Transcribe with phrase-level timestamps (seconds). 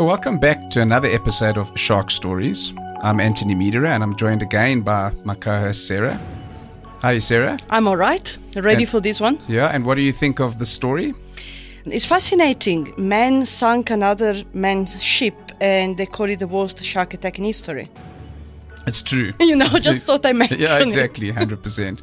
[0.00, 2.72] Welcome back to another episode of Shark Stories.
[3.02, 6.18] I'm Anthony Medera and I'm joined again by my co host Sarah.
[7.02, 7.58] How are you, Sarah.
[7.68, 8.36] I'm all right.
[8.56, 9.38] Ready And- for this one?
[9.46, 11.14] Yeah, and what do you think of the story?
[11.84, 12.92] It's fascinating.
[12.96, 17.90] Man sunk another man's ship and they call it the worst shark attack in history.
[18.86, 19.32] It's true.
[19.40, 22.00] You know, just thought I mentioned yeah, exactly, 100%.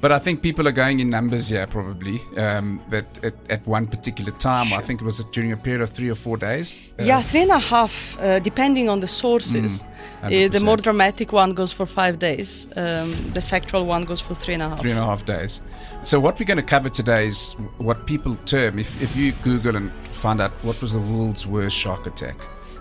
[0.00, 2.22] But I think people are going in numbers here, probably.
[2.36, 5.90] Um, that at, at one particular time, I think it was during a period of
[5.90, 6.80] three or four days.
[6.98, 9.84] Uh, Yeah, three and a half, uh, depending on the sources.
[10.22, 12.66] Uh, the more dramatic one goes for five days.
[12.76, 14.80] Um, the factual one goes for three and a half.
[14.80, 15.60] Three and a half days.
[16.04, 19.76] So what we're going to cover today is what people term, if, if you Google
[19.76, 22.36] and find out what was the world's worst shark attack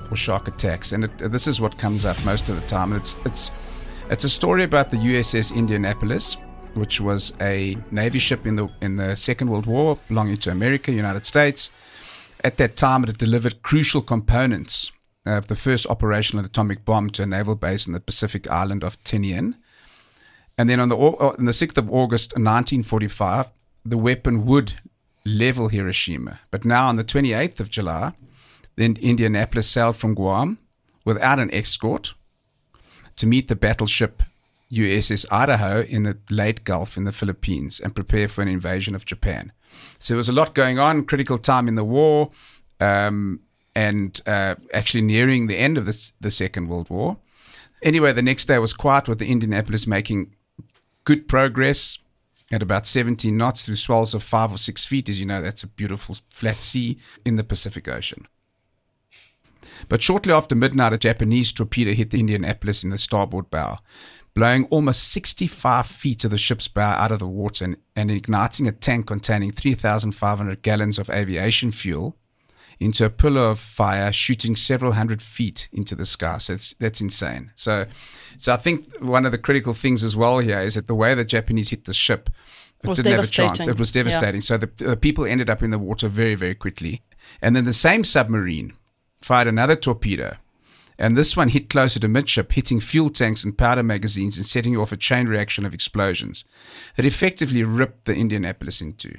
[0.09, 2.93] or shark attacks, and it, this is what comes up most of the time.
[2.93, 3.51] It's it's
[4.09, 6.37] it's a story about the USS Indianapolis,
[6.73, 10.91] which was a navy ship in the in the Second World War, belonging to America,
[10.91, 11.71] United States.
[12.43, 14.91] At that time, it had delivered crucial components
[15.25, 19.01] of the first operational atomic bomb to a naval base in the Pacific island of
[19.03, 19.55] Tinian.
[20.57, 23.51] And then on the uh, on the sixth of August, 1945,
[23.85, 24.73] the weapon would
[25.25, 26.39] level Hiroshima.
[26.51, 28.13] But now on the 28th of July,
[28.75, 30.57] then Indianapolis sailed from Guam
[31.05, 32.13] without an escort
[33.17, 34.23] to meet the battleship
[34.71, 39.05] USS Idaho in the Leyte Gulf in the Philippines and prepare for an invasion of
[39.05, 39.51] Japan.
[39.97, 42.29] So there was a lot going on, critical time in the war,
[42.79, 43.41] um,
[43.75, 47.17] and uh, actually nearing the end of the, the Second World War.
[47.81, 50.35] Anyway, the next day was quiet with the Indianapolis making
[51.05, 51.97] good progress
[52.51, 55.07] at about 17 knots through swells of five or six feet.
[55.07, 58.27] As you know, that's a beautiful flat sea in the Pacific Ocean.
[59.87, 63.79] But shortly after midnight, a Japanese torpedo hit the Indianapolis in the starboard bow,
[64.39, 68.67] blowing almost 65 feet of the ship's bow out of the water and, and igniting
[68.67, 72.15] a tank containing 3,500 gallons of aviation fuel
[72.79, 76.37] into a pillar of fire, shooting several hundred feet into the sky.
[76.37, 77.51] So it's, that's insane.
[77.55, 77.85] So,
[78.37, 81.13] so I think one of the critical things as well here is that the way
[81.13, 82.29] the Japanese hit the ship,
[82.81, 83.67] it Was didn't have a chance.
[83.67, 84.03] It was Yeah.
[84.03, 84.39] devastating.
[84.39, 87.01] So the, the people ended up in the water very, very quickly.
[87.41, 88.71] And then the same submarine
[89.21, 90.37] fired another torpedo.
[90.99, 94.75] And this one hit closer to midship, hitting fuel tanks and powder magazines and setting
[94.75, 96.43] off a chain reaction of explosions
[96.97, 99.15] that effectively ripped the Indianapolis in two.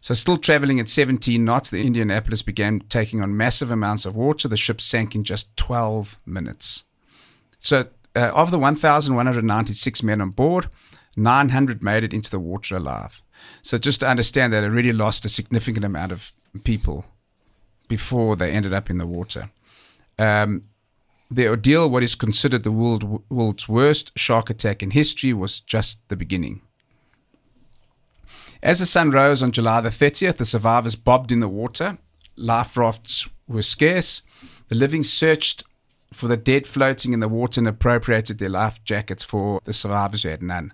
[0.00, 4.46] So, still traveling at 17 knots, the Indianapolis began taking on massive amounts of water.
[4.46, 6.84] The ship sank in just 12 minutes.
[7.58, 10.68] So, uh, of the 1,196 men on board,
[11.16, 13.20] 900 made it into the water alive.
[13.62, 16.30] So, just to understand that, it really lost a significant amount of
[16.62, 17.04] people
[17.88, 19.50] before they ended up in the water.
[20.18, 20.62] Um,
[21.30, 26.08] the ordeal, what is considered the world, world's worst shark attack in history, was just
[26.08, 26.62] the beginning.
[28.62, 31.98] As the sun rose on July the 30th, the survivors bobbed in the water.
[32.36, 34.22] Life rafts were scarce.
[34.68, 35.64] The living searched
[36.12, 40.22] for the dead floating in the water and appropriated their life jackets for the survivors
[40.22, 40.72] who had none.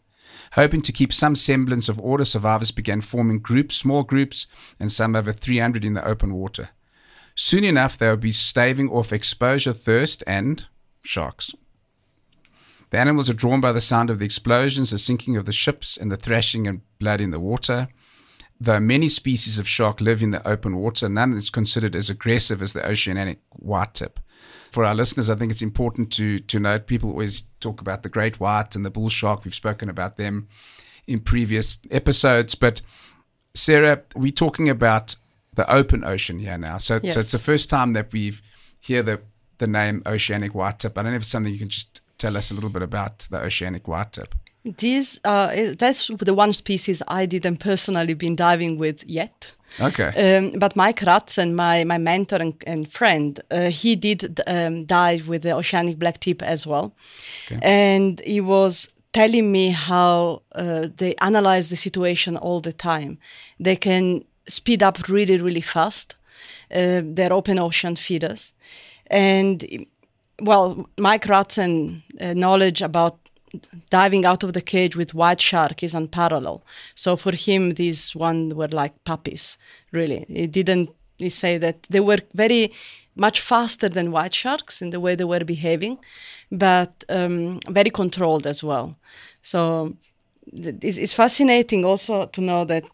[0.52, 4.46] Hoping to keep some semblance of order, survivors began forming groups, small groups,
[4.78, 6.70] and some over 300 in the open water.
[7.34, 10.66] Soon enough, they would be staving off exposure, thirst, and
[11.02, 11.54] sharks.
[12.90, 15.96] The animals are drawn by the sound of the explosions, the sinking of the ships,
[15.96, 17.88] and the thrashing and blood in the water.
[18.60, 22.62] Though many species of shark live in the open water, none is considered as aggressive
[22.62, 24.20] as the oceanic white tip.
[24.70, 28.08] For our listeners, I think it's important to, to note people always talk about the
[28.08, 29.44] great white and the bull shark.
[29.44, 30.48] We've spoken about them
[31.06, 32.54] in previous episodes.
[32.54, 32.80] But
[33.54, 35.16] Sarah, we're talking about
[35.54, 36.78] the open ocean here now.
[36.78, 38.42] So, so it's the first time that we've
[38.80, 39.20] hear the,
[39.58, 40.98] the name oceanic white tip.
[40.98, 43.20] I don't know if it's something you can just tell us a little bit about
[43.30, 44.34] the oceanic white tip.
[44.64, 49.52] This, uh, that's the one species I didn't personally been diving with yet.
[49.80, 50.36] Okay.
[50.36, 55.28] Um, but Mike Rutzen, my, my mentor and, and friend, uh, he did um, dive
[55.28, 56.94] with the oceanic black tip as well.
[57.60, 63.18] And he was telling me how uh, they analyze the situation all the time.
[63.58, 66.16] They can speed up really, really fast.
[66.70, 68.52] Uh, they're open ocean feeders.
[69.06, 69.86] And
[70.40, 73.18] well, Mike Rutzen uh, knowledge about
[73.90, 76.62] diving out of the cage with white shark is unparalleled.
[76.94, 79.58] So for him, these one were like puppies.
[79.92, 80.90] Really, he didn't.
[81.18, 82.72] He say that they were very
[83.14, 85.98] much faster than white sharks in the way they were behaving,
[86.50, 88.96] but um, very controlled as well.
[89.42, 89.94] So
[90.52, 92.84] it's, it's fascinating also to know that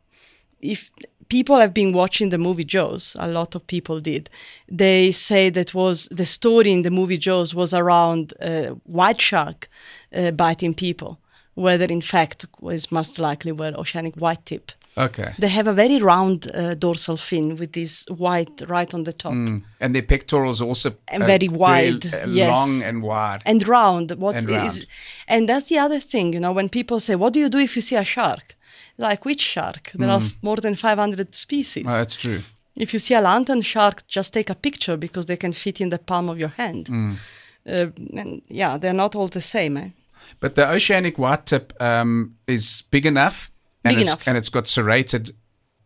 [0.60, 0.90] if
[1.30, 4.28] people have been watching the movie Jaws, a lot of people did.
[4.68, 9.68] They say that was the story in the movie Jaws was around uh, white shark
[10.14, 11.18] uh, biting people,
[11.54, 14.72] whether in fact was most likely were oceanic white tip.
[14.96, 15.30] Okay.
[15.38, 19.32] They have a very round uh, dorsal fin with this white right on the top.
[19.32, 19.62] Mm.
[19.80, 22.50] And their pectorals also And very wide, uh, yes.
[22.50, 23.42] long and wide.
[23.46, 24.10] and round.
[24.18, 24.86] What And is- round.
[25.28, 27.76] and that's the other thing, you know, when people say, "What do you do if
[27.76, 28.56] you see a shark?"
[29.08, 29.90] Like which shark?
[29.94, 31.86] There are more than 500 species.
[31.88, 32.40] oh, that's true.
[32.76, 35.90] if you see a lantern shark, just take a picture because they can fit in
[35.90, 36.86] the palm of your hand.
[36.86, 37.16] Mm.
[37.66, 37.86] Uh,
[38.20, 39.76] and yeah, they're not all the same.
[39.76, 39.88] Eh?
[40.40, 43.50] But the oceanic whitetip um, is big enough,
[43.84, 44.28] and Big it's, enough.
[44.28, 45.30] and it's got serrated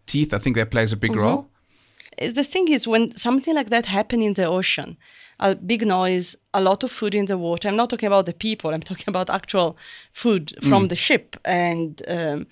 [0.07, 0.35] teeth.
[0.35, 1.21] I think that plays a big Mm-hmm.
[1.21, 1.49] role.
[2.23, 4.97] Uh, The thing is, when something like that happen in the ocean,
[5.39, 7.69] a big noise, a lot of food in the water.
[7.69, 8.71] I'm not talking about the people.
[8.75, 9.77] I'm talking about actual
[10.13, 12.47] food from the ship, and um,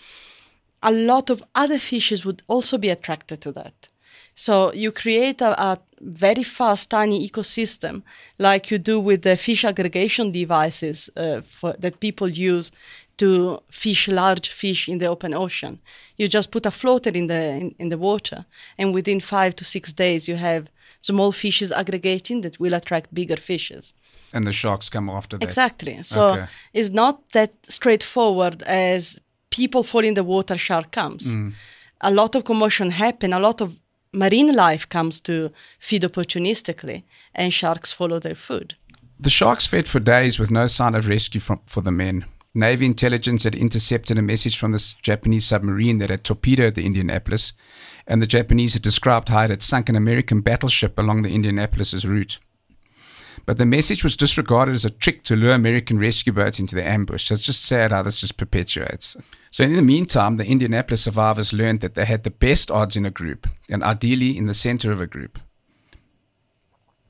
[0.82, 3.88] a lot of other fishes would also be attracted to that.
[4.34, 8.02] So you create a, a very fast, tiny ecosystem,
[8.38, 12.72] like you do with the fish aggregation devices uh, for, that people use
[13.18, 15.78] to fish large fish in the open ocean.
[16.16, 18.46] You just put a floater in the in, in the water,
[18.78, 20.70] and within five to six days, you have
[21.00, 23.94] small fishes aggregating that will attract bigger fishes.
[24.32, 25.44] And the sharks come after that.
[25.44, 26.02] Exactly.
[26.02, 26.46] So Okay.
[26.72, 29.18] it's not that straightforward as
[29.52, 31.36] people fall in the water, shark comes.
[32.00, 33.32] A lot of commotion happen.
[33.32, 33.76] A lot of
[34.12, 37.04] marine life comes to feed opportunistically,
[37.34, 38.74] and sharks follow their food.
[39.20, 42.24] The sharks fed for days with no sign of rescue from, for the men.
[42.54, 47.52] Navy intelligence had intercepted a message from this Japanese submarine that had torpedoed the Indianapolis,
[48.06, 52.04] and the Japanese had described how it had sunk an American battleship along the Indianapolis's
[52.04, 52.40] route.
[53.46, 56.86] But the message was disregarded as a trick to lure American rescue boats into the
[56.86, 57.24] ambush.
[57.24, 59.16] So it's just sad how this just perpetuates.
[59.50, 63.04] So in the meantime, the Indianapolis survivors learned that they had the best odds in
[63.04, 65.38] a group, and ideally in the center of a group.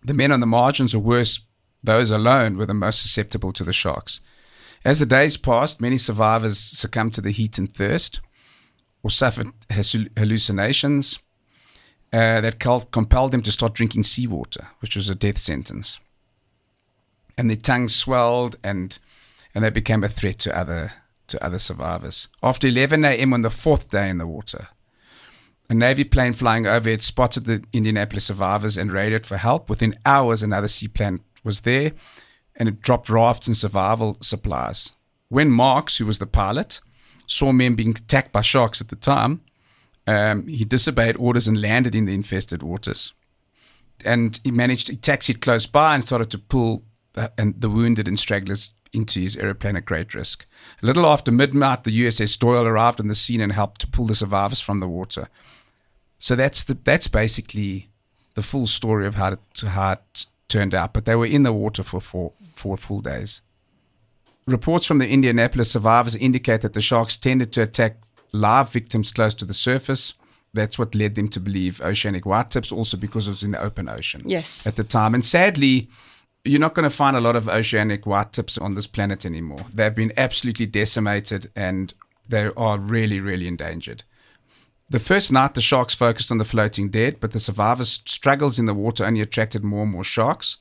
[0.03, 1.41] The men on the margins, or worse,
[1.85, 4.21] those alone, were the most susceptible to the sharks.
[4.85, 8.21] As the days passed, many survivors succumbed to the heat and thirst,
[9.03, 11.19] or suffered hallucinations
[12.13, 15.99] uh, that compelled them to start drinking seawater, which was a death sentence.
[17.37, 18.99] And their tongues swelled, and
[19.55, 20.93] and they became a threat to other
[21.29, 22.29] to other survivors.
[22.43, 23.33] After 11 a.m.
[23.33, 24.69] on the fourth day in the water,
[25.69, 29.71] a Navy plane flying overhead spotted the Indianapolis survivors and radioed for help.
[29.71, 31.93] Within hours, another seaplane was there
[32.57, 34.93] and it dropped rafts and survival supplies.
[35.29, 36.81] When Marks, who was the pilot,
[37.27, 39.41] saw men being attacked by sharks at the time,
[40.07, 43.15] um, he disobeyed orders and landed in the infested waters.
[44.05, 46.83] And he managed, he taxied close by and started to pull
[47.39, 50.45] and the wounded and stragglers into his aeroplane at great risk.
[50.83, 54.07] A little after midnight, the USS Doyle arrived on the scene and helped to pull
[54.07, 55.29] the survivors from the water.
[56.19, 57.89] So that's the that's basically
[58.35, 60.93] the full story of how it, how it turned out.
[60.93, 63.41] But they were in the water for four four full days.
[64.47, 67.97] Reports from the Indianapolis survivors indicate that the sharks tended to attack
[68.33, 70.15] live victims close to the surface.
[70.55, 73.63] That's what led them to believe oceanic white tips, also because it was in the
[73.63, 74.67] open ocean Yes.
[74.67, 75.15] at the time.
[75.15, 75.89] And sadly,
[76.45, 79.65] you're not going to find a lot of oceanic white tips on this planet anymore.
[79.73, 81.95] They've been absolutely decimated and
[82.29, 84.03] they are really, really endangered.
[84.91, 88.67] The first night, the sharks focused on the floating dead, but the survivors' struggles in
[88.67, 90.59] the water only attracted more and more sharks,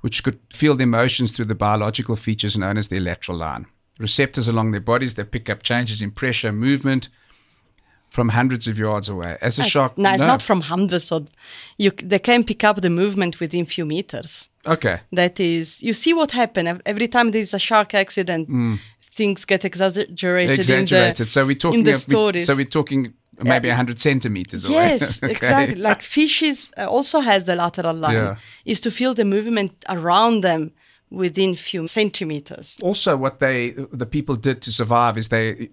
[0.00, 3.66] which could feel the emotions through the biological features known as their lateral line.
[3.98, 7.10] Receptors along their bodies, they pick up changes in pressure, movement
[8.10, 9.36] from hundreds of yards away.
[9.40, 9.96] As a shark.
[9.96, 11.28] No, it's not from hundreds of.
[11.78, 14.50] You, they can pick up the movement within few meters.
[14.66, 15.00] Okay.
[15.12, 18.48] That is, you see what happened every time there's a shark accident.
[19.12, 20.56] Things get exaggerated.
[20.56, 20.58] Mm.
[20.58, 21.26] Exaggerated.
[21.26, 21.78] The, so we're talking.
[21.80, 22.46] in the of- stories.
[22.46, 23.12] so we're talking
[23.42, 24.74] maybe 100 centimeters away.
[24.74, 25.32] Yes, Okay.
[25.32, 25.76] exactly.
[25.76, 28.14] Like fishes uh, also has the lateral line.
[28.14, 28.36] Yeah.
[28.64, 30.72] Is to feel the movement around them
[31.10, 32.78] within few centimeters.
[32.82, 35.68] also what they the people did to survive is they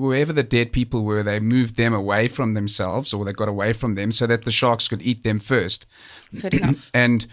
[0.00, 3.48] wh- wherever the dead people were they moved them away from themselves or they got
[3.48, 5.86] away from them so that the sharks could eat them first
[6.34, 6.90] Fair enough.
[6.94, 7.26] and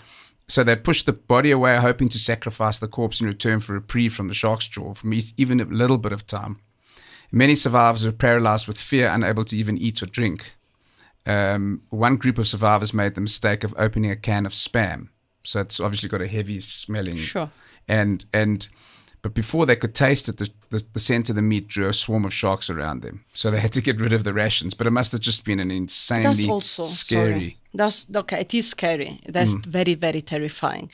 [0.50, 4.13] so they pushed the body away hoping to sacrifice the corpse in return for reprieve
[4.13, 6.59] from the shark's jaw e- even a little bit of time
[7.31, 10.53] many survivors were paralyzed with fear unable to even eat or drink
[11.25, 15.09] um, one group of survivors made the mistake of opening a can of spam
[15.43, 17.50] so it's obviously got a heavy smelling Sure.
[17.88, 18.67] and and
[19.21, 21.93] but before they could taste it, the, the, the scent of the meat drew a
[21.93, 23.25] swarm of sharks around them.
[23.33, 24.74] So they had to get rid of the rations.
[24.74, 27.31] But it must have just been an insanely That's also scary.
[27.31, 27.57] Sorry.
[27.74, 28.41] That's okay.
[28.41, 29.19] It is scary.
[29.27, 29.65] That's mm.
[29.65, 30.91] very very terrifying.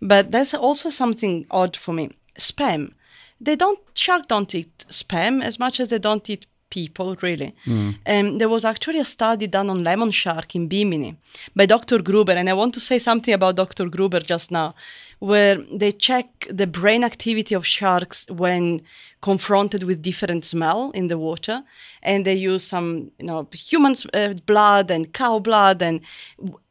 [0.00, 2.10] But there's also something odd for me.
[2.38, 2.92] Spam.
[3.40, 6.46] They don't shark don't eat spam as much as they don't eat
[6.78, 7.50] people, really.
[7.66, 7.94] Mm.
[8.14, 11.16] Um, there was actually a study done on lemon shark in Bimini
[11.54, 11.98] by Dr.
[12.08, 13.86] Gruber, and I want to say something about Dr.
[13.94, 14.74] Gruber just now,
[15.18, 16.26] where they check
[16.60, 18.80] the brain activity of sharks when
[19.20, 21.56] confronted with different smell in the water,
[22.02, 22.88] and they use some,
[23.18, 26.00] you know, human uh, blood and cow blood, and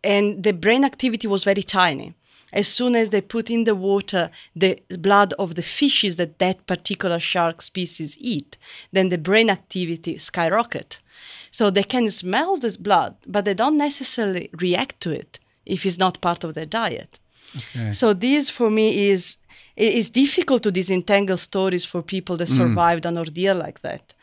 [0.03, 2.15] and the brain activity was very tiny
[2.51, 6.65] as soon as they put in the water the blood of the fishes that that
[6.67, 8.57] particular shark species eat,
[8.91, 10.99] then the brain activity skyrocket.
[11.51, 15.97] So they can smell this blood, but they don't necessarily react to it if it's
[15.97, 17.19] not part of their diet.
[17.55, 17.93] Okay.
[17.93, 19.37] So this for me is
[19.75, 22.55] it is difficult to disentangle stories for people that mm.
[22.55, 24.13] survived an ordeal like that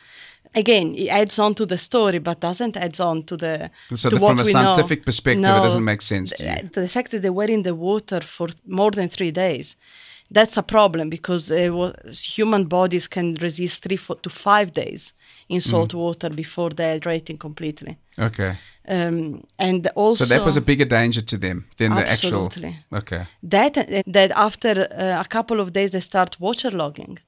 [0.63, 4.17] again it adds on to the story but doesn't add on to the so to
[4.17, 5.05] the, from a scientific know.
[5.05, 7.75] perspective no, it doesn't make sense to the, the, fact that they were in the
[7.75, 9.77] water for more than three days
[10.31, 15.13] that's a problem because uh, was, human bodies can resist three four, to five days
[15.49, 15.99] in salt mm.
[15.99, 18.53] water before they're hydrating completely okay
[18.89, 22.71] um, and also so that was a bigger danger to them than absolutely.
[22.91, 23.75] the actual okay that
[24.07, 27.19] that after uh, a couple of days they start waterlogging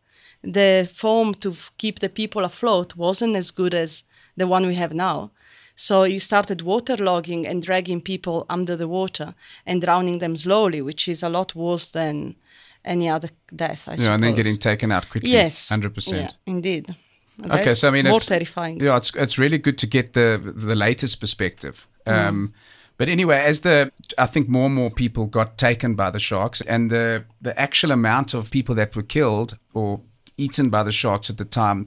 [0.42, 4.04] the foam to f- keep the people afloat wasn't as good as
[4.36, 5.30] the one we have now.
[5.76, 11.08] So you started waterlogging and dragging people under the water and drowning them slowly, which
[11.08, 12.36] is a lot worse than
[12.84, 13.88] any other death.
[13.88, 14.14] I yeah, suppose.
[14.14, 15.30] and then getting taken out quickly.
[15.30, 16.16] Yes, hundred percent.
[16.16, 16.94] Yeah, indeed.
[17.38, 18.80] That's okay, so I mean, more it's, terrifying.
[18.80, 21.86] Yeah, it's it's really good to get the the latest perspective.
[22.06, 22.12] Mm.
[22.12, 22.52] Um, mm.
[22.96, 26.60] But anyway, as the I think more and more people got taken by the sharks,
[26.60, 30.00] and the the actual amount of people that were killed or
[30.40, 31.86] eaten by the sharks at the time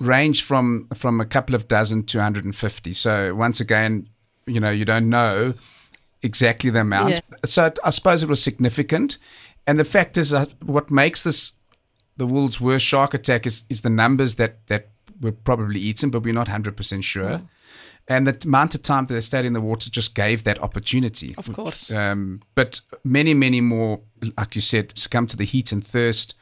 [0.00, 2.92] ranged from from a couple of dozen to 150.
[2.92, 4.08] So once again,
[4.46, 5.54] you know, you don't know
[6.22, 7.10] exactly the amount.
[7.10, 7.20] Yeah.
[7.44, 9.18] So I suppose it was significant.
[9.66, 11.52] And the fact is, uh, what makes this
[12.16, 14.88] the world's worst shark attack is is the numbers that that
[15.20, 17.38] were probably eaten, but we're not 100% sure.
[17.38, 17.48] Mm.
[18.06, 21.34] And the amount of time that they stayed in the water just gave that opportunity.
[21.38, 21.90] Of course.
[21.90, 24.00] Um, but many, many more,
[24.36, 26.34] like you said, succumb to the heat and thirst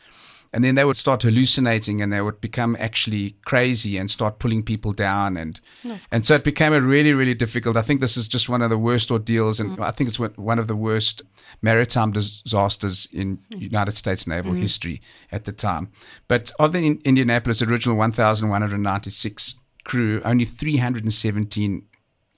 [0.52, 4.62] and then they would start hallucinating and they would become actually crazy and start pulling
[4.62, 5.98] people down and no.
[6.10, 8.70] and so it became a really really difficult i think this is just one of
[8.70, 9.84] the worst ordeals and mm.
[9.84, 11.22] i think it's one of the worst
[11.62, 13.60] maritime disasters in mm.
[13.60, 14.60] united states naval mm.
[14.60, 15.90] history at the time
[16.28, 19.54] but of the indianapolis original 1196
[19.84, 21.82] crew only 317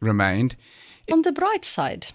[0.01, 0.57] remained
[1.11, 2.09] on the bright side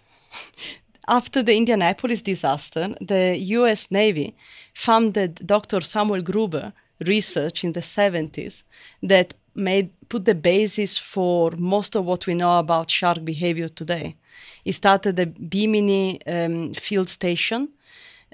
[1.10, 4.36] after the Indianapolis disaster, the US Navy
[4.74, 5.82] funded Dr.
[5.82, 6.72] Samuel Gruber
[7.06, 8.64] research in the 70s
[9.02, 14.16] that made put the basis for most of what we know about shark behavior today.
[14.64, 17.70] He started the Bimini um, field station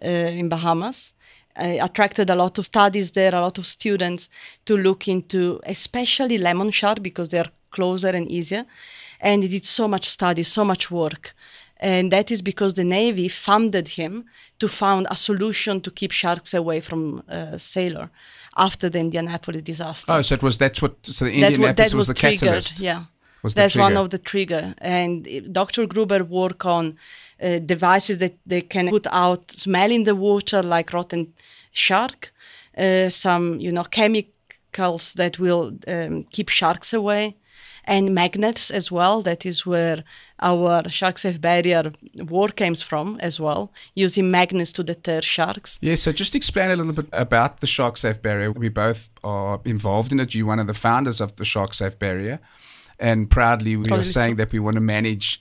[0.04, 1.14] uh, in Bahamas.
[1.58, 4.28] Uh, attracted a lot of studies there, a lot of students
[4.66, 8.66] to look into, especially lemon shark because they're closer and easier.
[9.22, 11.34] And he did so much study, so much work
[11.78, 14.26] and that is because the navy funded him
[14.60, 18.10] to find a solution to keep sharks away from uh, sailor
[18.58, 20.14] after the Indianapolis disaster.
[20.14, 22.40] Oh, so it was that's what so the Indianapolis that, that was, was, the triggered,
[22.40, 22.80] catalyst.
[22.80, 23.04] Yeah.
[23.54, 25.86] That's one of the trigger, and Dr.
[25.86, 26.98] Gruber work on
[27.40, 31.34] uh, devices that they can put out smell in the water like rotten
[31.72, 32.34] shark,
[32.76, 37.36] uh, some you know chemicals that will um, keep sharks away,
[37.86, 39.22] and magnets as well.
[39.22, 40.04] That is where
[40.40, 45.80] our shark safe barrier war comes from as well, using magnets to deter sharks.
[45.82, 48.52] Yeah, so just explain a little bit about the shark safe barrier.
[48.52, 50.36] We both are involved in it.
[50.36, 52.40] You're one of the founders of the shark safe barrier,
[53.00, 54.38] and proudly we Probably are saying so.
[54.38, 55.40] that we want to manage.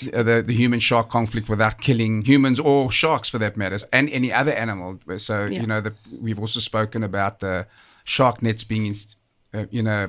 [0.00, 4.32] The, the human shark conflict without killing humans or sharks for that matter, and any
[4.32, 5.00] other animal.
[5.16, 5.60] So yeah.
[5.60, 7.66] you know, the, we've also spoken about the
[8.04, 8.94] shark nets being,
[9.52, 10.08] uh, you know,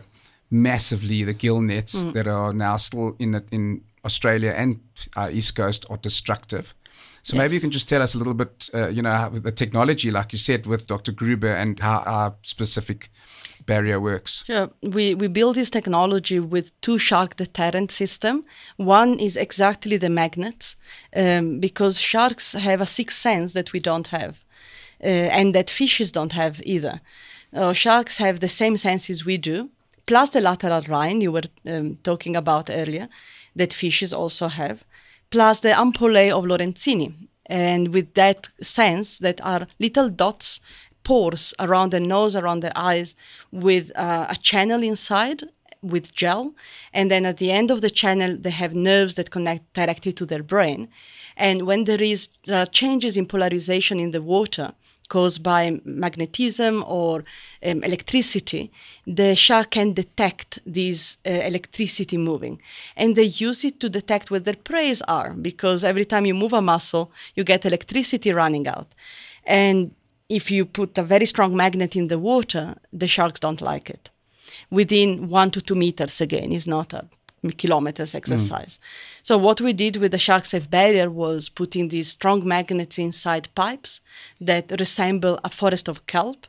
[0.51, 1.23] massively.
[1.23, 2.13] The gill nets mm.
[2.13, 4.79] that are now still in in Australia and
[5.17, 6.73] uh, East Coast are destructive.
[7.21, 7.39] So yes.
[7.39, 10.09] maybe you can just tell us a little bit, uh, you know, how the technology,
[10.09, 11.11] like you said, with Dr.
[11.11, 13.09] Gruber and how our specific
[13.65, 14.43] barrier works.
[14.47, 14.69] Sure.
[14.81, 18.45] We, we build this technology with two shark deterrent system.
[18.77, 20.75] One is exactly the magnets,
[21.15, 24.43] um, because sharks have a sixth sense that we don't have,
[25.03, 27.01] uh, and that fishes don't have either.
[27.53, 29.69] Uh, sharks have the same senses we do,
[30.09, 33.07] plus the lateral line you were um, talking about earlier,
[33.55, 34.83] that fishes also have,
[35.29, 37.13] plus the ampullae of Lorenzini.
[37.45, 40.61] And with that sense, that are little dots,
[41.03, 43.15] pores around the nose, around the eyes,
[43.51, 45.43] with uh, a channel inside
[45.83, 46.55] with gel.
[46.91, 50.25] And then at the end of the channel, they have nerves that connect directly to
[50.25, 50.89] their brain.
[51.37, 54.73] And when there is there are changes in polarization in the water,
[55.09, 57.23] caused by magnetism or
[57.65, 58.71] um, electricity,
[59.05, 62.61] the shark can detect this uh, electricity moving.
[62.95, 66.53] And they use it to detect where their prey are because every time you move
[66.53, 68.87] a muscle, you get electricity running out.
[69.45, 69.91] And
[70.29, 74.09] if you put a very strong magnet in the water, the sharks don't like it.
[74.69, 77.05] Within one to two meters, again, is not a
[77.57, 78.77] kilometers exercise.
[78.77, 79.19] Mm.
[79.23, 83.53] So what we did with the shark safe barrier was putting these strong magnets inside
[83.55, 84.01] pipes
[84.41, 86.47] that resemble a forest of kelp,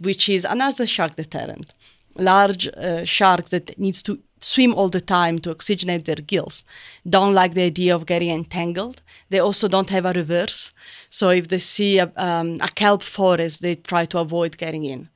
[0.00, 1.74] which is another shark deterrent.
[2.16, 6.64] Large uh, sharks that needs to swim all the time to oxygenate their gills
[7.08, 9.02] don't like the idea of getting entangled.
[9.30, 10.72] They also don't have a reverse.
[11.10, 15.08] So if they see a, um, a kelp forest, they try to avoid getting in.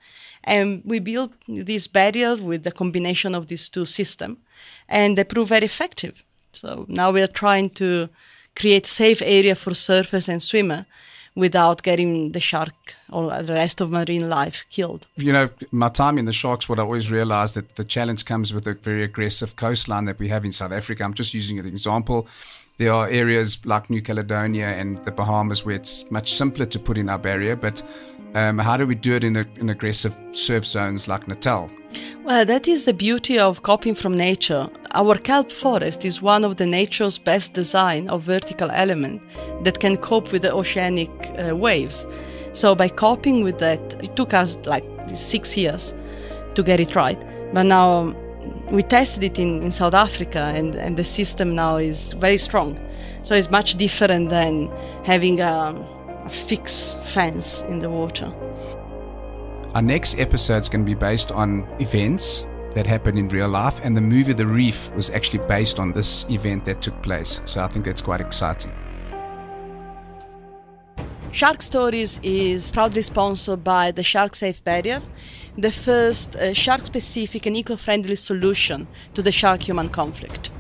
[0.44, 4.38] And we built this barrier with the combination of these two systems,
[4.88, 6.24] and they prove very effective.
[6.52, 8.08] So now we are trying to
[8.56, 10.86] create safe area for surfers and swimmer
[11.36, 12.74] without getting the shark
[13.10, 15.06] or the rest of marine life killed.
[15.16, 18.52] You know, my time in the sharks, what I always realized that the challenge comes
[18.52, 21.04] with a very aggressive coastline that we have in South Africa.
[21.04, 22.26] I'm just using an example.
[22.78, 26.98] There are areas like New Caledonia and the Bahamas where it's much simpler to put
[26.98, 27.82] in our barrier, but
[28.34, 31.70] um, how do we do it in, a, in aggressive surf zones like Natal?
[32.24, 34.68] Well, that is the beauty of copying from nature.
[34.92, 39.22] Our kelp forest is one of the nature's best design of vertical element
[39.64, 42.06] that can cope with the oceanic uh, waves.
[42.52, 44.84] So by copying with that, it took us like
[45.14, 45.94] six years
[46.54, 47.18] to get it right.
[47.52, 48.16] But now um,
[48.70, 52.78] we tested it in, in South Africa, and, and the system now is very strong.
[53.22, 54.70] So it's much different than
[55.04, 55.40] having
[56.24, 58.32] a fix fence in the water.
[59.74, 63.80] Our next episode is going to be based on events that happened in real life,
[63.82, 67.40] and the movie The Reef was actually based on this event that took place.
[67.44, 68.72] So I think that's quite exciting.
[71.32, 75.00] Shark Stories is proudly sponsored by the Shark Safe Barrier,
[75.56, 80.50] the first uh, shark specific and eco friendly solution to the shark human conflict.